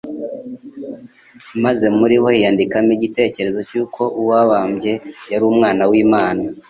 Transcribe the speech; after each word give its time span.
maze 1.63 1.85
muri 1.99 2.15
bo 2.21 2.29
hiyandikamo 2.35 2.89
igitekerezo 2.97 3.59
cy'uko 3.69 4.01
uwo 4.19 4.27
babambye 4.39 4.93
yari 5.31 5.43
Umwana 5.51 5.83
w'Imana. 5.91 6.43